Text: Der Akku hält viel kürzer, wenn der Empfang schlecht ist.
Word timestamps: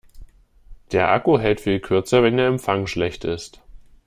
Der 0.93 1.11
Akku 1.11 1.37
hält 1.37 1.61
viel 1.61 1.79
kürzer, 1.79 2.23
wenn 2.23 2.35
der 2.35 2.47
Empfang 2.47 2.87
schlecht 2.87 3.23
ist. 3.23 3.61